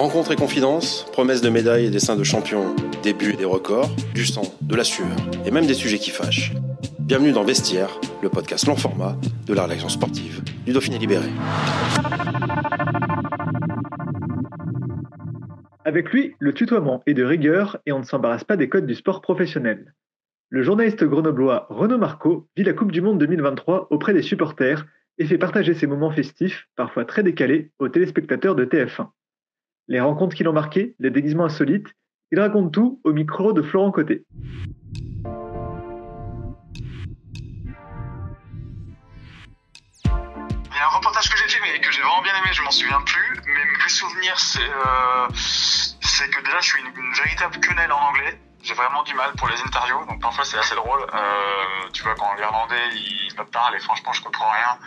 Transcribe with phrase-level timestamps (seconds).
[0.00, 3.90] Rencontres et confidences, promesses de médailles et dessins de champions, des buts et des records,
[4.14, 5.14] du sang, de la sueur
[5.44, 6.54] et même des sujets qui fâchent.
[7.00, 7.90] Bienvenue dans Vestiaire,
[8.22, 9.14] le podcast long format
[9.46, 11.28] de la rédaction sportive du Dauphiné Libéré.
[15.84, 18.94] Avec lui, le tutoiement est de rigueur et on ne s'embarrasse pas des codes du
[18.94, 19.92] sport professionnel.
[20.48, 24.86] Le journaliste grenoblois Renaud Marco vit la Coupe du Monde 2023 auprès des supporters
[25.18, 29.08] et fait partager ses moments festifs, parfois très décalés, aux téléspectateurs de TF1.
[29.90, 31.88] Les rencontres qui l'ont marqué, les déguisements insolites,
[32.30, 34.22] il raconte tout au micro de Florent Côté.
[40.04, 40.10] Il
[40.70, 42.70] y a un reportage que j'ai fait mais que j'ai vraiment bien aimé, je m'en
[42.70, 45.26] souviens plus, mais mes souvenirs c'est euh,
[46.28, 48.38] que déjà je suis une, une véritable quenelle en anglais.
[48.62, 51.00] J'ai vraiment du mal pour les interviews, donc parfois c'est assez drôle.
[51.02, 54.78] Euh, tu vois, quand l'Irlandais il me parle et franchement je comprends rien.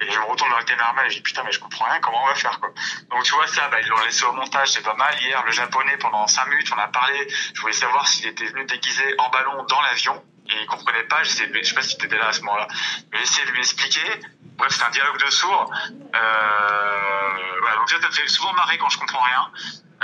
[0.00, 2.00] Et je me retourne vers le caméraman et je dis putain mais je comprends rien,
[2.00, 2.70] comment on va faire quoi.
[3.10, 5.14] Donc tu vois ça, bah, ils l'ont laissé au montage, c'est pas mal.
[5.20, 8.64] Hier le japonais pendant 5 minutes on a parlé, je voulais savoir s'il était venu
[8.64, 11.96] déguisé en ballon dans l'avion et il comprenait pas, je sais, je sais pas si
[11.96, 12.68] t'étais là à ce moment-là,
[13.12, 14.00] mais essayé de lui expliquer.
[14.56, 15.70] Bref, c'est un dialogue de sourds.
[16.14, 19.50] Euh, voilà, donc ça, ça fait souvent marrer quand je comprends rien.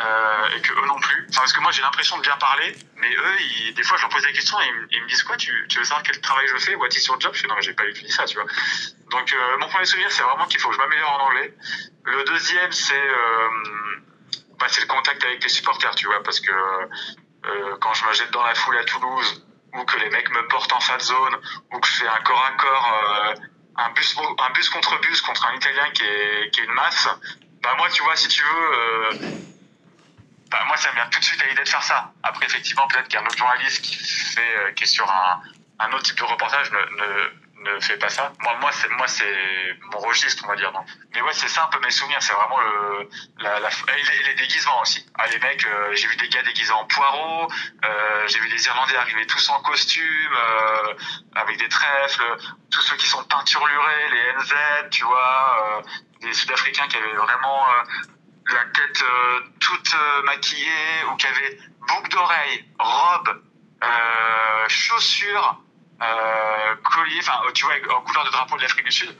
[0.02, 1.26] Euh, et que eux non plus.
[1.28, 4.10] Enfin, parce que moi j'ai l'impression de bien parler, mais eux, des fois je leur
[4.10, 6.56] pose des questions et ils, me- disent quoi tu, tu veux savoir quel travail je
[6.56, 6.74] fais?
[6.76, 7.32] What is your job?
[7.34, 8.46] Je fais non mais j'ai pas étudié ça, tu vois.
[9.10, 11.54] Donc euh, mon premier souvenir c'est vraiment qu'il faut que je m'améliore en anglais.
[12.04, 13.48] Le deuxième c'est euh,
[14.58, 16.52] bah, c'est le contact avec les supporters, tu vois, parce que
[17.80, 19.44] quand je me jette dans la foule à Toulouse
[19.74, 21.34] ou que les mecs me portent en fat zone
[21.72, 23.34] ou que je fais un corps à corps
[23.76, 27.08] un bus un bus contre bus contre un Italien qui est qui est une masse,
[27.62, 29.49] bah moi tu vois si tu veux
[30.50, 32.12] bah, moi, ça me vient tout de suite à l'idée de faire ça.
[32.22, 35.42] Après, effectivement, peut-être qu'un autre journaliste qui fait, euh, qui est sur un,
[35.78, 37.30] un autre type de reportage ne, ne,
[37.62, 38.32] ne fait pas ça.
[38.40, 40.72] Moi, moi, c'est, moi, c'est mon registre, on va dire.
[40.72, 40.84] Non.
[41.14, 42.22] Mais ouais, c'est ça un peu mes souvenirs.
[42.22, 43.68] C'est vraiment le, la, la,
[44.26, 45.06] les déguisements aussi.
[45.18, 47.48] Ah, les mecs, euh, j'ai vu des gars déguisés en poireaux.
[47.84, 50.94] Euh, j'ai vu des Irlandais arriver tous en costume, euh,
[51.34, 52.22] avec des trèfles.
[52.70, 54.54] Tous ceux qui sont peinturlurés, les NZ,
[54.90, 55.82] tu vois, euh,
[56.20, 57.82] des Sud-Africains qui avaient vraiment euh,
[58.52, 59.04] la tête
[59.70, 61.58] euh, toute euh, maquillée ou qui avait
[61.88, 63.42] boucle d'oreille, robe,
[63.82, 65.60] euh, chaussures,
[66.02, 69.16] euh, collier, enfin tu vois en couleur de drapeau de l'Afrique du Sud.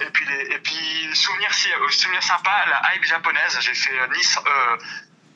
[0.00, 3.58] Et puis et puis souvenir si souvenir sympa, la hype japonaise.
[3.60, 4.38] J'ai fait Nice,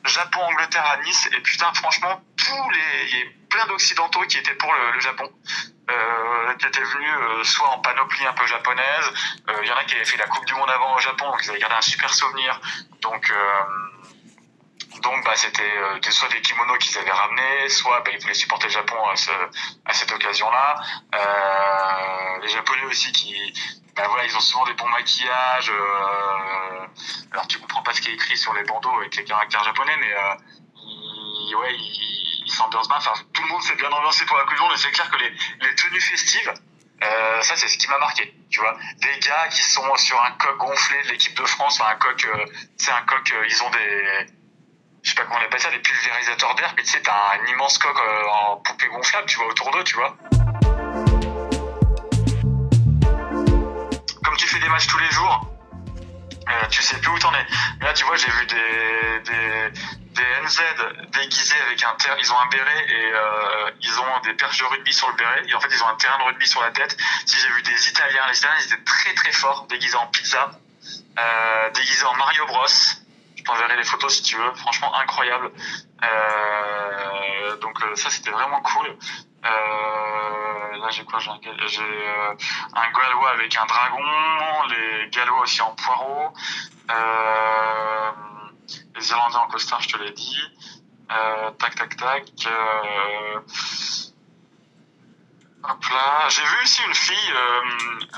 [0.05, 4.37] Japon, Angleterre à Nice et putain franchement tous les il y a plein d'occidentaux qui
[4.37, 5.31] étaient pour le, Japon.
[6.59, 9.11] Qui étaient venus soit en panoplie un peu japonaise,
[9.63, 11.39] il y en a qui avaient fait la Coupe du Monde avant au Japon, donc
[11.43, 12.61] ils avaient gardé un super souvenir.
[13.01, 13.31] Donc
[15.01, 18.67] donc bah c'était euh, soit des kimonos qu'ils avaient ramenés, soit bah, ils voulaient supporter
[18.67, 19.31] le Japon à, ce,
[19.85, 20.75] à cette occasion-là.
[21.15, 23.53] Euh, les Japonais aussi qui
[23.95, 25.69] bah voilà ils ont souvent des bons maquillages.
[25.69, 26.87] euh,
[27.31, 29.95] alors tu comprends pas ce qui est écrit sur les bandeaux avec les caractères japonais,
[29.99, 30.35] mais euh,
[30.77, 32.97] ils, ouais ils, ils s'ambiancent bien.
[32.97, 35.17] Enfin tout le monde s'est bien ambiancé pour la Coupe du Monde, c'est clair que
[35.17, 35.29] les,
[35.61, 36.53] les tenues festives
[37.03, 40.31] euh, ça c'est ce qui m'a marqué tu vois des gars qui sont sur un
[40.31, 42.45] coq gonflé de l'équipe de France enfin un coq euh,
[42.77, 44.25] c'est un coq euh, ils ont des
[45.07, 47.45] je sais pas comment on appelle ça des pulvérisateurs d'air mais tu sais t'as un
[47.47, 50.17] immense coq euh, en poupée gonflable tu vois autour d'eux tu vois.
[54.21, 55.47] Comme tu fais des matchs tous les jours
[56.49, 57.45] euh, tu sais plus où t'en es.
[57.81, 59.71] Là tu vois j'ai vu des, des
[60.11, 60.61] des NZ
[61.13, 64.65] déguisés avec un ter- ils ont un béret et euh, ils ont des perches de
[64.65, 65.43] rugby sur le béret.
[65.47, 66.97] Et en fait ils ont un terrain de rugby sur la tête.
[67.25, 70.51] Si j'ai vu des Italiens les Italiens ils étaient très très forts déguisés en pizza
[71.17, 72.65] euh, déguisés en Mario Bros
[73.47, 75.51] t'enverrai les photos si tu veux franchement incroyable
[76.03, 81.19] euh, donc euh, ça c'était vraiment cool euh, là j'ai quoi?
[81.19, 82.35] J'ai un, euh,
[82.75, 84.03] un gallois avec un dragon
[84.69, 86.33] les gallois aussi en poireau
[86.91, 88.11] euh,
[88.95, 90.41] les Irlandais en costard, je te l'ai dit.
[91.11, 92.23] Euh, tac, tac, tac.
[95.63, 96.29] Hop là.
[96.29, 97.33] J'ai vu aussi une fille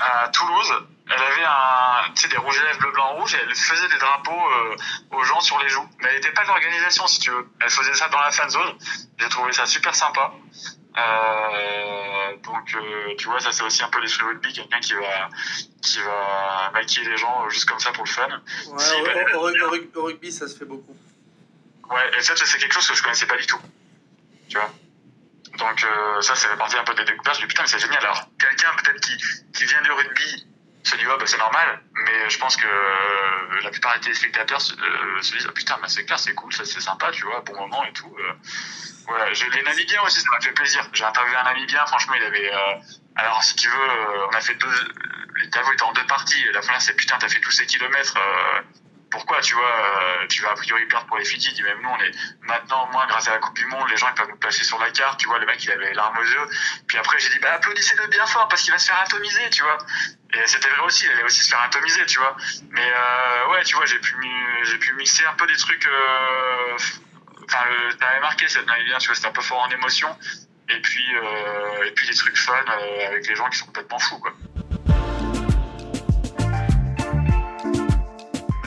[0.00, 0.72] à Toulouse.
[1.12, 3.88] Elle avait un, tu sais, des rouges à lèvres bleu, blanc, rouge et elle faisait
[3.88, 4.76] des drapeaux euh,
[5.10, 5.88] aux gens sur les joues.
[6.00, 7.48] Mais elle n'était pas de l'organisation, si tu veux.
[7.60, 8.78] Elle faisait ça dans la fan zone.
[9.18, 10.32] J'ai trouvé ça super sympa.
[10.98, 15.28] Euh, donc, euh, tu vois, ça c'est aussi un peu l'esprit rugby, quelqu'un qui va,
[15.82, 18.26] qui va maquiller les gens juste comme ça pour le fun.
[18.28, 20.96] Ouais, Si, au, bah, au- au rug- au rug- au rugby, ça se fait beaucoup.
[21.88, 23.58] Ouais, et ça, c'est quelque chose que je connaissais pas du tout.
[24.48, 24.70] Tu vois.
[25.58, 27.38] Donc, euh, ça, c'est fait partie un peu des découvertes.
[27.38, 27.98] Je me dis, putain, mais c'est génial.
[28.04, 29.16] Alors, quelqu'un peut-être qui,
[29.52, 30.46] qui vient du rugby
[30.90, 31.82] se dit, ouais, bah, c'est normal.
[31.94, 35.76] Mais je pense que euh, la plupart des téléspectateurs se, euh, se disent, oh, putain,
[35.88, 38.14] c'est clair, c'est cool, c'est sympa, tu vois, bon moment et tout.
[38.18, 38.32] Euh,
[39.06, 40.88] voilà, j'ai les Namibiens aussi, ça m'a fait plaisir.
[40.92, 42.52] J'ai interviewé un Namibien, franchement, il avait.
[42.52, 42.74] euh,
[43.16, 44.92] alors, si tu veux, euh, on a fait deux.
[45.36, 46.44] L'interview était en deux parties.
[46.52, 48.16] La première, c'est putain, t'as fait tous ces kilomètres.
[48.16, 48.60] euh,
[49.10, 51.52] pourquoi, tu vois, euh, tu vas a priori perdre pour les Fidji.
[51.52, 54.06] Dit, même nous, on est maintenant, moi, grâce à la Coupe du Monde, les gens,
[54.08, 55.18] ils peuvent nous placer sur la carte.
[55.18, 56.46] Tu vois, le mec, il avait les larmes aux yeux.
[56.86, 59.62] Puis après, j'ai dit, bah, applaudissez-le bien fort parce qu'il va se faire atomiser, tu
[59.64, 59.78] vois.
[60.32, 62.36] Et c'était vrai aussi, il allait aussi se faire atomiser, tu vois.
[62.70, 64.14] Mais euh, ouais, tu vois, j'ai pu,
[64.64, 65.86] j'ai pu mixer un peu des trucs.
[65.86, 66.76] Euh,
[67.44, 70.16] enfin, le- t'avais marqué cette Namibien, tu vois, c'était un peu fort en émotion.
[70.68, 73.98] Et puis, euh, et puis des trucs fun euh, avec les gens qui sont complètement
[73.98, 74.32] fous, quoi.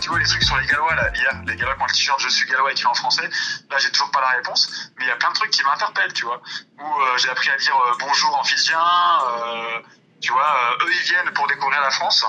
[0.02, 2.20] Tu vois, les trucs sur les Gallois, là, hier, les Gallois qui ont le t-shirt
[2.20, 3.30] Je suis Gallois écrit en français,
[3.70, 6.12] là, j'ai toujours pas la réponse, mais il y a plein de trucs qui m'interpellent,
[6.12, 6.42] tu vois.
[6.78, 9.80] Où euh, j'ai appris à dire euh, bonjour en fidjien, euh,
[10.24, 12.26] tu vois, euh, eux, ils viennent pour découvrir la France.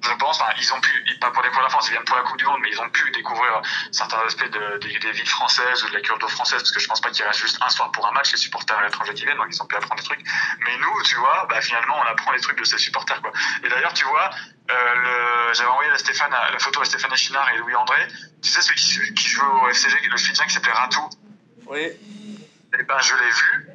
[0.00, 2.22] Je pense, enfin, ils ont pu, pas pour découvrir la France, ils viennent pour la
[2.22, 3.60] Coupe du Monde, mais ils ont pu découvrir
[3.90, 6.86] certains aspects de- des, des villes françaises ou de la culture française, parce que je
[6.86, 9.24] pense pas qu'il reste juste un soir pour un match, les supporters à l'étranger qui
[9.24, 10.20] viennent, donc ils ont pu apprendre des trucs.
[10.64, 13.32] Mais nous, tu vois, bah, finalement, on apprend les trucs de ces supporters, quoi.
[13.64, 14.30] Et d'ailleurs, tu vois,
[14.70, 18.06] euh, j'avais envoyé la, Stéphane, la photo à Stéphane Echinard et Louis André.
[18.40, 21.10] Tu sais, celui qui, qui joue au FCG, le Fidjien qui s'appelait Ratou.
[21.66, 21.88] Oui.
[22.78, 23.68] Eh ben, je l'ai vu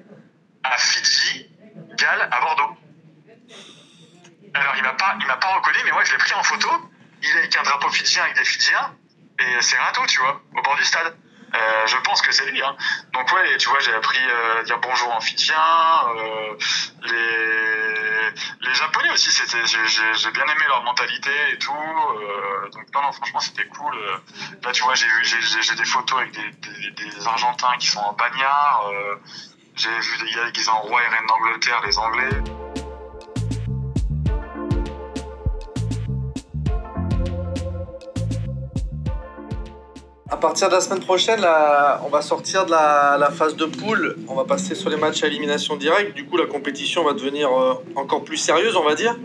[0.64, 1.48] à Fidji,
[1.98, 2.78] Galles, à Bordeaux.
[4.54, 6.70] Alors, il m'a pas, il m'a pas reconnu, mais moi, je l'ai pris en photo.
[7.22, 8.96] Il est avec un drapeau fidjien avec des Fidjiens,
[9.40, 11.16] et c'est Rato, tu vois, au bord du stade.
[11.56, 12.62] Euh, je pense que c'est lui.
[12.64, 12.76] Hein.
[13.14, 15.56] Donc ouais, tu vois, j'ai appris euh, à dire bonjour en fidjien.
[16.18, 16.58] Euh,
[17.04, 21.74] les, les japonais aussi, c'était, j'ai, bien aimé leur mentalité et tout.
[21.74, 23.96] Euh, donc non, non, franchement, c'était cool.
[23.96, 24.18] Euh,
[24.64, 28.00] Là, tu vois, j'ai vu, j'ai, des photos avec des, des, des Argentins qui sont
[28.00, 28.90] en bagnard.
[28.92, 29.16] Euh,
[29.76, 32.63] j'ai vu des gars qui sont en roi et reine d'Angleterre, les Anglais.
[40.44, 41.40] Partir de la semaine prochaine,
[42.06, 44.18] on va sortir de la, phase de poule.
[44.28, 46.14] On va passer sur les matchs à élimination directe.
[46.16, 49.18] Du coup, la compétition va devenir euh, encore plus sérieuse, on va dire.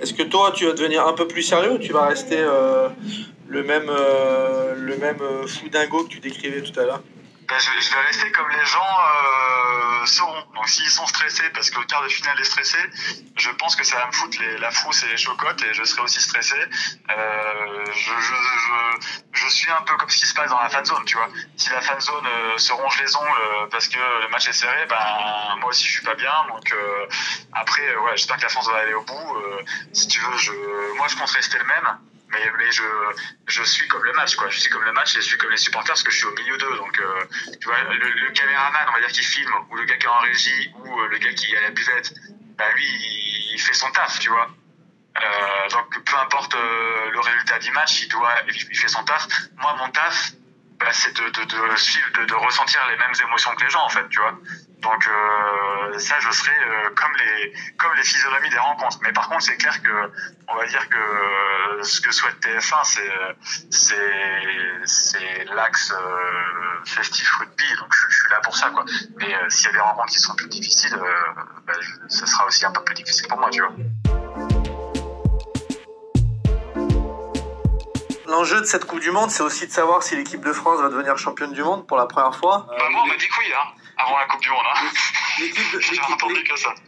[0.00, 2.88] Est-ce que toi, tu vas devenir un peu plus sérieux ou tu vas rester euh,
[3.48, 5.18] le même, euh, le même
[5.48, 7.02] fou dingo que tu décrivais tout à l'heure?
[7.52, 10.42] Ben, je, je vais rester comme les gens euh, seront.
[10.54, 12.78] Donc s'ils sont stressés parce que le quart de finale est stressé,
[13.36, 15.84] je pense que ça va me foutre les, la frousse et les chocottes et je
[15.84, 16.56] serai aussi stressé.
[17.10, 18.34] Euh, je, je,
[19.34, 21.28] je, suis un peu comme ce qui se passe dans la fan zone, tu vois.
[21.58, 24.54] Si la fan zone euh, se ronge les ongles euh, parce que le match est
[24.54, 26.32] serré, ben moi aussi je suis pas bien.
[26.48, 27.06] Donc euh,
[27.52, 29.36] après, ouais, j'espère que la France va aller au bout.
[29.92, 30.52] Si tu veux, je,
[30.96, 31.98] moi je compte rester le même.
[32.32, 32.82] Mais, mais je,
[33.46, 34.48] je suis comme le match, quoi.
[34.48, 36.26] Je suis comme le match et je suis comme les supporters parce que je suis
[36.26, 36.76] au milieu d'eux.
[36.76, 37.24] Donc, euh,
[37.60, 40.18] tu vois, le, caméraman, on va dire, qui filme, ou le gars qui est en
[40.18, 42.14] régie, ou euh, le gars qui est à la buvette,
[42.56, 42.86] bah lui,
[43.54, 44.48] il, fait son taf, tu vois.
[45.22, 49.28] Euh, donc, peu importe le résultat du match, il doit, il fait son taf.
[49.58, 50.32] Moi, mon taf,
[50.80, 54.08] bah, c'est de, de, suivre, de, ressentir les mêmes émotions que les gens, en fait,
[54.08, 54.38] tu vois.
[54.78, 55.08] Donc
[55.98, 56.50] ça, je serai
[56.96, 58.98] comme les comme les physionomies des rencontres.
[59.02, 60.10] Mais par contre, c'est clair que
[60.48, 60.98] on va dire que
[61.82, 64.02] ce que souhaite TF1, c'est
[64.84, 67.64] c'est l'axe euh, festif rugby.
[67.78, 68.84] Donc je, je, suis là pour ça, quoi.
[69.16, 72.46] Mais euh, s'il y a des rencontres qui seront plus difficiles, euh, je, ça sera
[72.46, 73.72] aussi un peu plus difficile pour moi, tu vois.
[78.26, 80.88] L'enjeu de cette Coupe du Monde, c'est aussi de savoir si l'équipe de France va
[80.88, 82.66] devenir championne du monde pour la première fois.
[82.68, 83.68] Bah, moi, on m'a dit que oui, hein,
[83.98, 84.64] avant la Coupe du Monde.
[84.74, 84.88] Hein.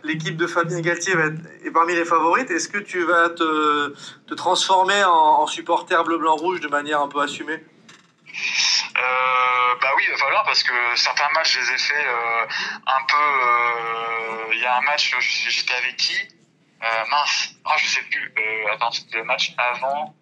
[0.02, 2.50] L'équipe de, Fabien Galtier va être, est parmi les favorites.
[2.50, 3.94] Est-ce que tu vas te,
[4.26, 7.62] te transformer en, en, supporter bleu-blanc-rouge de manière un peu assumée?
[8.96, 12.46] Euh, Bah oui, il va falloir parce que certains matchs, je les ai fait euh,
[12.86, 14.52] un peu.
[14.52, 15.14] Il euh, y a un match,
[15.48, 16.16] j'étais avec qui?
[17.10, 18.34] Mince, ah, je sais plus.
[18.70, 20.14] Attends, c'était le match avant.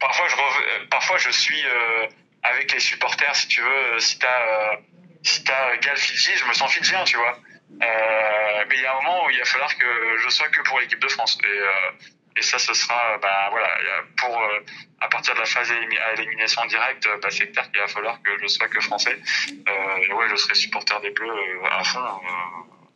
[0.00, 0.88] Parfois je rev...
[0.88, 1.62] parfois je suis
[2.42, 4.78] avec les supporters si tu veux si t'as
[5.22, 7.38] si t'as Gal Fidji je me sens fidjien tu vois
[7.82, 10.60] euh, mais il y a un moment où il va falloir que je sois que
[10.62, 11.68] pour l'équipe de France et euh,
[12.36, 13.68] et ça ce sera bah voilà
[14.16, 14.60] pour euh,
[15.00, 18.30] à partir de la phase à élimination directe bah, c'est clair qu'il va falloir que
[18.40, 19.18] je sois que français
[19.68, 22.20] euh, et ouais je serai supporter des bleus euh, à fond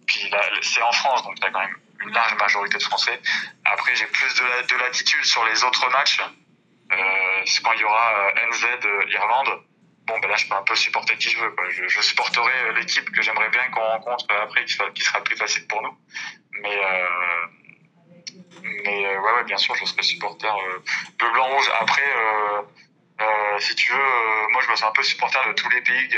[0.07, 3.21] puis là c'est en France donc t'as quand même une large majorité de Français.
[3.65, 6.21] Après, j'ai plus de, de latitude sur les autres matchs.
[6.93, 9.63] Euh, quand il y aura NZ euh, Irlande.
[10.07, 11.55] Bon, ben là, je peux un peu supporter qui je veux.
[11.89, 15.83] Je, supporterai l'équipe que j'aimerais bien qu'on rencontre après, qui, qui sera plus facile pour
[15.83, 15.97] nous.
[16.63, 17.47] Mais, euh,
[18.85, 20.79] mais euh, ouais, ouais, bien sûr, je serai supporter euh,
[21.19, 21.71] bleu, blanc, rouge.
[21.81, 22.63] Après, euh,
[23.21, 25.83] euh, si tu veux, euh, moi, je me sens un peu supporter de tous les
[25.83, 26.09] pays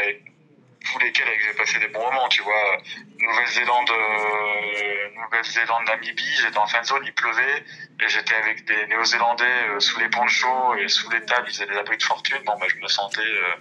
[0.91, 2.79] tous lesquels j'ai passé des bons moments, tu vois.
[3.21, 7.65] Nouvelle-Zélande, euh, Nouvelle-Zélande, Namibie, j'étais en fin de zone, il pleuvait,
[8.01, 11.67] et j'étais avec des Néo-Zélandais euh, sous les ponchos et sous les tables, ils faisaient
[11.67, 12.39] des abris de fortune.
[12.47, 13.55] Bon, bah, je me sentais euh,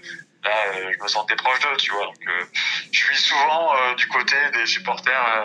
[0.44, 2.06] là, je me sentais proche d'eux, tu vois.
[2.06, 2.30] Donc,
[2.92, 5.44] je suis souvent du côté des supporters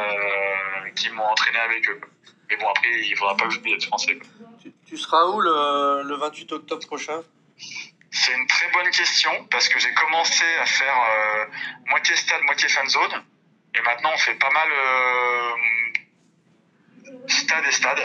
[0.95, 2.01] qui m'ont entraîné avec eux.
[2.49, 4.19] Mais bon, après, il faudra pas que j'oublie d'être français.
[4.63, 7.23] Tu, tu seras où le, le 28 octobre prochain?
[8.13, 11.47] C'est une très bonne question parce que j'ai commencé à faire euh,
[11.87, 13.25] moitié stade, moitié fan zone.
[13.75, 15.53] Et maintenant, on fait pas mal euh,
[17.27, 18.01] stade et stade.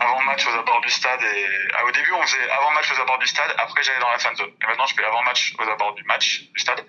[0.00, 2.90] Avant le match aux abords du stade et ah, au début on faisait avant match
[2.90, 4.50] aux abords du stade, après j'allais dans la fan zone.
[4.62, 6.82] Et maintenant je fais avant match aux abords du match du stade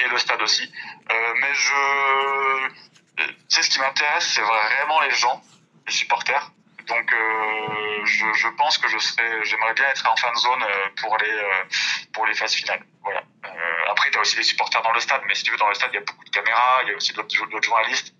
[0.00, 0.70] et le stade aussi.
[1.10, 2.68] Euh, mais je,
[3.16, 5.40] tu sais ce qui m'intéresse, c'est vraiment les gens,
[5.86, 6.50] les supporters.
[6.88, 10.88] Donc euh, je, je pense que je serais, j'aimerais bien être en fan zone euh,
[11.00, 11.64] pour les euh,
[12.12, 12.82] pour les phases finales.
[13.02, 13.22] Voilà.
[13.44, 15.74] Euh, après t'as aussi les supporters dans le stade, mais si tu veux dans le
[15.74, 18.14] stade il y a beaucoup de caméras, il y a aussi d'autres journalistes.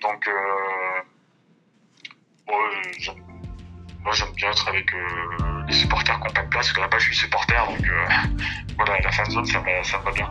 [0.00, 1.00] Donc euh,
[2.98, 3.22] j'aime-
[4.00, 6.80] moi j'aime bien être avec euh, les supporters qui ont pas de place, parce que
[6.80, 7.86] là-bas je suis supporter, donc
[8.76, 10.30] voilà, la fan zone ça me va bien.